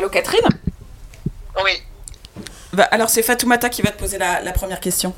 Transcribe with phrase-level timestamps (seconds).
[0.00, 0.48] Allô Catherine?
[1.62, 1.72] Oui.
[2.72, 5.12] Bah, alors c'est Fatoumata qui va te poser la, la première question.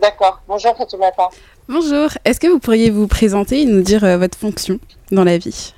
[0.00, 0.40] D'accord.
[0.46, 1.30] Bonjour Fatoumata.
[1.68, 4.78] Bonjour, est-ce que vous pourriez vous présenter et nous dire euh, votre fonction
[5.10, 5.74] dans la vie?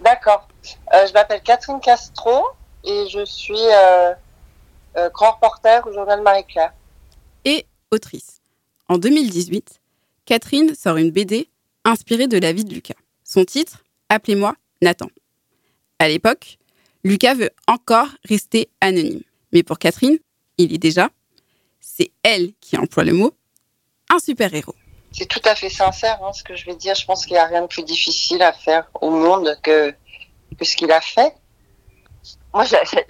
[0.00, 0.48] D'accord.
[0.92, 2.42] Euh, je m'appelle Catherine Castro
[2.82, 4.12] et je suis euh,
[4.96, 6.72] euh, grand reporter au journal Marie-Claire.
[7.44, 8.40] Et autrice.
[8.88, 9.80] En 2018,
[10.26, 11.48] Catherine sort une BD
[11.84, 12.94] inspirée de la vie de Lucas.
[13.22, 15.06] Son titre Appelez-moi Nathan.
[16.00, 16.58] À l'époque,
[17.04, 19.20] Lucas veut encore rester anonyme.
[19.52, 20.18] Mais pour Catherine,
[20.58, 21.10] il est déjà,
[21.80, 23.32] c'est elle qui emploie le mot,
[24.10, 24.74] un super-héros.
[25.12, 26.94] C'est tout à fait sincère hein, ce que je vais dire.
[26.94, 29.94] Je pense qu'il n'y a rien de plus difficile à faire au monde que,
[30.58, 31.34] que ce qu'il a fait.
[32.52, 32.64] Moi,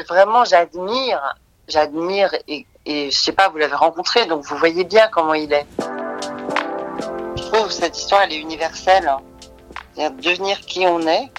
[0.09, 1.21] vraiment, j'admire,
[1.69, 5.53] j'admire et, et je sais pas, vous l'avez rencontré, donc vous voyez bien comment il
[5.53, 5.67] est.
[5.79, 9.09] Je trouve cette histoire, elle est universelle.
[9.09, 10.11] hein.
[10.21, 11.31] Devenir qui on est.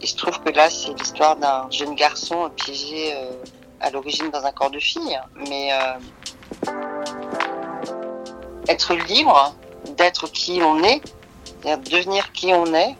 [0.00, 3.32] Et je trouve que là, c'est l'histoire d'un jeune garçon piégé euh,
[3.80, 5.18] à l'origine dans un corps de fille.
[5.48, 6.72] Mais euh,
[8.68, 9.54] être libre,
[9.96, 11.00] d'être qui on est,
[11.44, 12.96] c'est-à-dire devenir qui on est,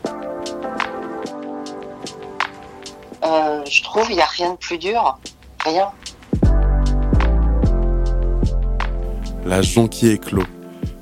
[3.24, 5.18] euh, je trouve il n'y a rien de plus dur.
[5.64, 5.90] Rien.
[9.44, 10.42] La jonquille est clos.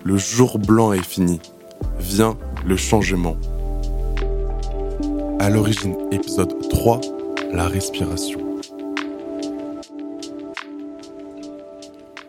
[0.05, 1.41] Le jour blanc est fini.
[1.99, 3.37] Vient le changement.
[5.47, 7.01] À l'origine, épisode 3,
[7.53, 8.61] la respiration.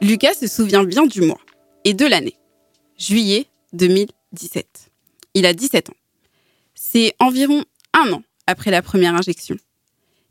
[0.01, 1.39] Lucas se souvient bien du mois
[1.83, 2.35] et de l'année.
[2.95, 4.91] Juillet 2017.
[5.33, 5.95] Il a 17 ans.
[6.75, 9.57] C'est environ un an après la première injection.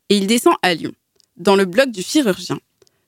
[0.08, 0.92] Et il descend à Lyon,
[1.36, 2.60] dans le bloc du chirurgien,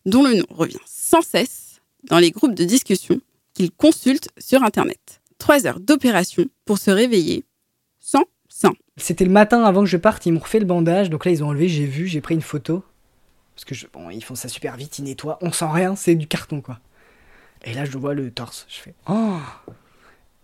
[0.06, 3.20] dont le nom revient sans cesse dans les groupes de discussion
[3.54, 5.20] qu'il consulte sur Internet.
[5.38, 7.44] Trois heures d'opération pour se réveiller
[8.00, 8.72] sans sein.
[8.98, 11.42] C'était le matin avant que je parte, ils m'ont refait le bandage, donc là ils
[11.44, 12.82] ont enlevé, j'ai vu, j'ai pris une photo.
[13.54, 16.14] Parce que je- bon, ils font ça super vite, ils nettoient, on sent rien, c'est
[16.14, 16.78] du carton quoi.
[17.64, 19.38] Et là je vois le torse, je fais oh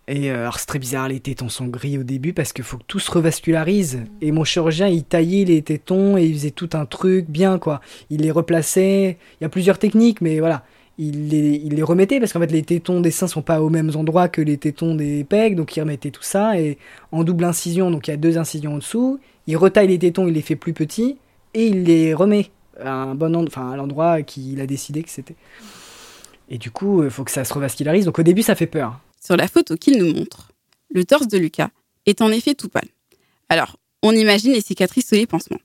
[0.07, 2.77] Et euh, alors c'est très bizarre, les tétons sont gris au début parce qu'il faut
[2.77, 4.03] que tout se revascularise.
[4.21, 7.81] Et mon chirurgien il taillait les tétons et il faisait tout un truc bien quoi.
[8.09, 10.63] Il les replaçait, il y a plusieurs techniques mais voilà.
[10.97, 14.29] Il les, remettait parce qu'en fait les tétons des seins sont pas aux mêmes endroits
[14.29, 16.77] que les tétons des pecs, donc il remettait tout ça et
[17.11, 19.19] en double incision, donc il y a deux incisions en dessous.
[19.47, 21.17] Il retaille les tétons, il les fait plus petits
[21.53, 25.35] et il les remet à un bon enfin à l'endroit qu'il a décidé que c'était.
[26.49, 28.05] Et du coup, il faut que ça se revascularise.
[28.05, 28.99] Donc au début, ça fait peur.
[29.23, 30.51] Sur la photo qu'il nous montre,
[30.91, 31.69] le torse de Lucas
[32.05, 32.87] est en effet tout pâle.
[33.49, 35.59] Alors, on imagine les cicatrices sous les pansements.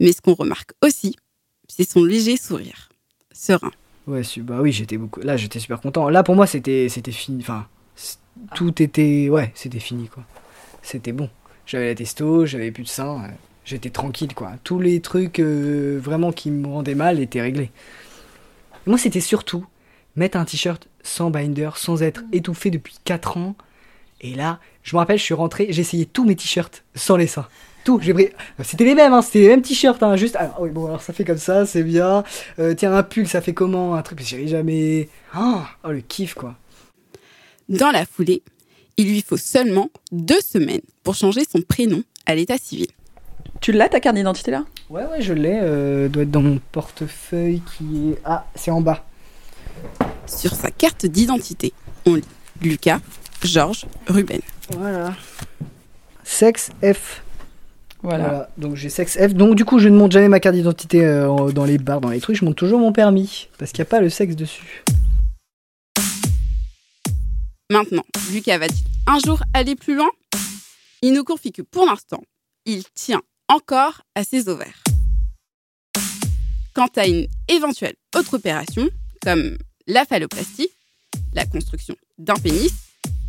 [0.00, 1.16] Mais ce qu'on remarque aussi,
[1.68, 2.90] c'est son léger sourire,
[3.32, 3.72] serein.
[4.06, 5.20] Ouais, bah oui, j'étais beaucoup.
[5.20, 6.08] Là, j'étais super content.
[6.10, 7.38] Là, pour moi, c'était c'était fini.
[7.40, 7.66] Enfin,
[7.96, 8.16] c-
[8.54, 9.28] tout était.
[9.30, 10.24] Ouais, c'était fini quoi.
[10.82, 11.30] C'était bon.
[11.66, 13.24] J'avais la testo, j'avais plus de sein.
[13.24, 13.28] euh,
[13.64, 14.52] J'étais tranquille quoi.
[14.62, 17.70] Tous les trucs euh, vraiment qui me rendaient mal étaient réglés.
[18.86, 19.64] Moi, c'était surtout
[20.16, 23.56] mettre un t-shirt sans binder, sans être étouffé depuis 4 ans.
[24.20, 27.26] Et là, je me rappelle, je suis rentré, j'ai essayé tous mes t-shirts sans les
[27.26, 27.46] seins.
[27.84, 28.30] Tout, j'ai pris.
[28.62, 30.36] C'était les mêmes, hein, c'était les mêmes t-shirts, hein, juste.
[30.36, 32.24] Alors, oui, bon, alors ça fait comme ça, c'est bien.
[32.58, 35.08] Euh, tiens, un pull, ça fait comment Un truc, j'ai jamais.
[35.38, 36.54] Oh, oh, le kiff, quoi.
[37.68, 38.42] Dans la foulée,
[38.96, 42.86] il lui faut seulement deux semaines pour changer son prénom à l'état civil.
[43.60, 44.64] Tu l'as ta carte d'identité là?
[44.88, 45.58] Ouais, ouais, je l'ai.
[45.62, 48.18] Euh, doit être dans mon portefeuille qui est.
[48.24, 49.04] Ah, c'est en bas.
[50.26, 51.74] Sur sa carte d'identité,
[52.06, 52.24] on lit
[52.62, 53.00] Lucas,
[53.42, 54.40] Georges, Ruben.
[54.70, 55.14] Voilà.
[56.22, 57.23] Sexe F.
[58.04, 58.28] Voilà.
[58.28, 58.50] Voilà.
[58.58, 59.32] Donc j'ai sexe F.
[59.32, 62.10] Donc du coup, je ne monte jamais ma carte d'identité euh, dans les bars, dans
[62.10, 62.36] les trucs.
[62.36, 63.48] Je monte toujours mon permis.
[63.58, 64.84] Parce qu'il n'y a pas le sexe dessus.
[67.70, 70.10] Maintenant, Lucas va-t-il un jour aller plus loin?
[71.00, 72.22] Il nous confie que pour l'instant,
[72.66, 74.84] il tient encore à ses ovaires.
[76.74, 78.86] Quant à une éventuelle autre opération,
[79.22, 80.68] comme la phalloplastie,
[81.32, 82.72] la construction d'un pénis,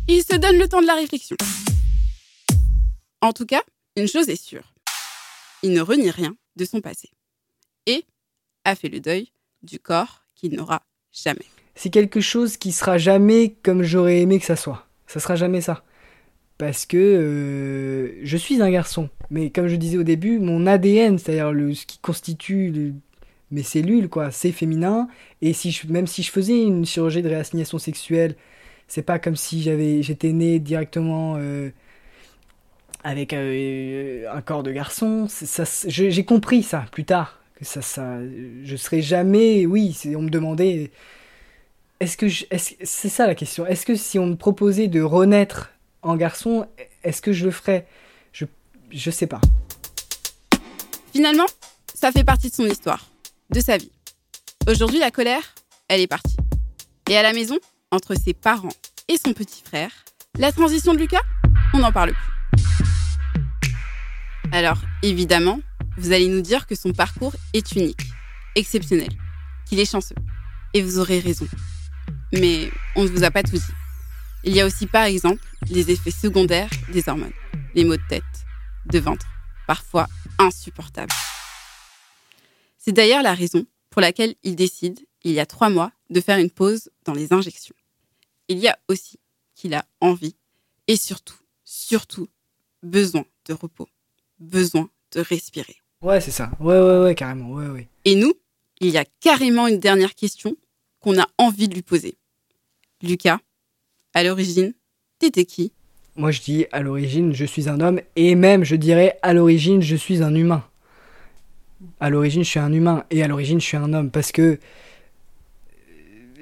[0.06, 1.36] il se donne le temps de la réflexion.
[3.22, 3.62] En tout cas,
[3.96, 4.74] une chose est sûre,
[5.62, 7.10] il ne renie rien de son passé
[7.86, 8.04] et
[8.64, 9.32] a fait le deuil
[9.62, 10.82] du corps qu'il n'aura
[11.12, 11.46] jamais.
[11.74, 14.86] c'est quelque chose qui sera jamais comme j'aurais aimé que ça soit.
[15.06, 15.84] Ça sera jamais ça.
[16.58, 19.10] Parce que euh, je suis un garçon.
[19.30, 22.94] Mais comme je disais au début, mon ADN, c'est-à-dire ce qui constitue
[23.50, 25.08] mes cellules, quoi, c'est féminin.
[25.42, 25.52] Et
[25.88, 28.36] même si je faisais une chirurgie de réassignation sexuelle,
[28.88, 31.70] c'est pas comme si j'avais, j'étais né directement euh,
[33.04, 35.26] avec euh, un corps de garçon.
[35.28, 37.38] C'est- Ça, c'est- j'ai compris ça plus tard.
[37.58, 38.18] Que ça, ça,
[38.64, 39.64] je serais jamais.
[39.66, 40.90] Oui, c'est- on me demandait
[42.00, 45.00] est-ce que je- est-ce- c'est ça la question Est-ce que si on me proposait de
[45.00, 45.70] renaître
[46.02, 46.66] en garçon,
[47.02, 47.86] est-ce que je le ferais?
[48.32, 48.44] Je
[48.90, 49.40] je sais pas.
[51.12, 51.46] Finalement,
[51.94, 53.06] Ça fait partie de son histoire,
[53.48, 53.90] de sa vie.
[54.68, 55.54] Aujourd'hui, la colère,
[55.88, 56.36] elle est partie.
[57.08, 57.56] Et à la maison,
[57.90, 58.68] entre ses parents
[59.08, 59.90] et son petit frère,
[60.38, 61.22] la transition de Lucas,
[61.72, 62.35] on n'en parle plus.
[64.52, 65.60] Alors, évidemment,
[65.96, 68.02] vous allez nous dire que son parcours est unique,
[68.54, 69.10] exceptionnel,
[69.66, 70.14] qu'il est chanceux.
[70.74, 71.46] Et vous aurez raison.
[72.32, 73.62] Mais on ne vous a pas tout dit.
[74.44, 77.32] Il y a aussi, par exemple, les effets secondaires des hormones,
[77.74, 78.22] les maux de tête,
[78.86, 79.26] de ventre,
[79.66, 80.06] parfois
[80.38, 81.12] insupportables.
[82.78, 86.38] C'est d'ailleurs la raison pour laquelle il décide, il y a trois mois, de faire
[86.38, 87.74] une pause dans les injections.
[88.48, 89.18] Il y a aussi
[89.56, 90.36] qu'il a envie
[90.86, 92.28] et surtout, surtout,
[92.82, 93.88] besoin de repos,
[94.38, 95.76] besoin de respirer.
[96.02, 96.50] Ouais, c'est ça.
[96.60, 97.50] Ouais, ouais, ouais, carrément.
[97.50, 97.88] Ouais, ouais.
[98.04, 98.34] Et nous,
[98.80, 100.56] il y a carrément une dernière question
[101.00, 102.16] qu'on a envie de lui poser.
[103.02, 103.38] Lucas,
[104.14, 104.74] à l'origine,
[105.18, 105.72] t'étais qui?
[106.16, 109.82] Moi, je dis à l'origine, je suis un homme, et même, je dirais, à l'origine,
[109.82, 110.64] je suis un humain.
[112.00, 114.58] À l'origine, je suis un humain, et à l'origine, je suis un homme, parce que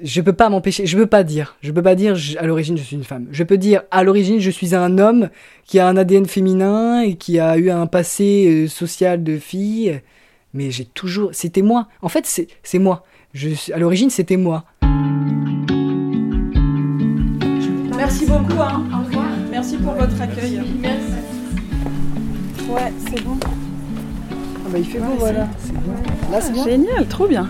[0.03, 2.77] je peux pas m'empêcher, je peux pas dire, je peux pas dire je- à l'origine
[2.77, 3.27] je suis une femme.
[3.31, 5.29] Je peux dire à l'origine je suis un homme
[5.65, 10.01] qui a un ADN féminin et qui a eu un passé euh, social de fille,
[10.53, 11.87] mais j'ai toujours, c'était moi.
[12.01, 13.05] En fait c'est c'est moi.
[13.33, 14.65] Je à l'origine c'était moi.
[17.97, 18.61] Merci beaucoup.
[18.61, 18.83] Hein.
[19.51, 20.59] Merci pour votre accueil.
[22.69, 23.37] Ouais, c'est bon.
[23.41, 25.47] Ah bah il fait beau voilà.
[25.59, 25.93] C'est bon.
[26.31, 26.65] Là c'est bien.
[26.65, 27.47] Génial, trop bien.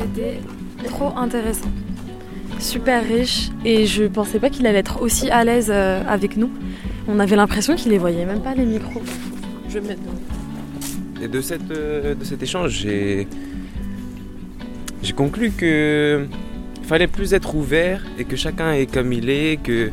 [0.00, 0.40] C'était
[0.88, 1.68] trop intéressant.
[2.58, 6.50] Super riche et je pensais pas qu'il allait être aussi à l'aise euh, avec nous.
[7.08, 9.02] On avait l'impression qu'il les voyait même pas les micros.
[9.68, 9.92] Je vais me
[11.22, 11.28] Et
[11.70, 13.28] euh, de cet échange, j'ai,
[15.02, 16.26] j'ai conclu que
[16.82, 19.90] fallait plus être ouvert et que chacun est comme il est, que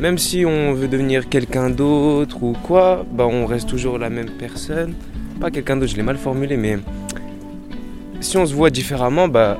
[0.00, 4.30] même si on veut devenir quelqu'un d'autre ou quoi, bah on reste toujours la même
[4.30, 4.94] personne.
[5.40, 6.78] Pas quelqu'un d'autre, je l'ai mal formulé, mais
[8.20, 9.58] si on se voit différemment, bah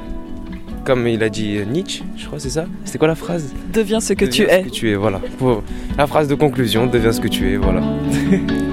[0.84, 2.66] comme il a dit Nietzsche, je crois, c'est ça?
[2.84, 3.52] C'était quoi la phrase?
[3.72, 4.62] Deviens ce que tu es.
[4.62, 5.20] Que tu es, voilà.
[5.38, 5.62] Pour
[5.96, 7.82] la phrase de conclusion, deviens ce que tu es, voilà.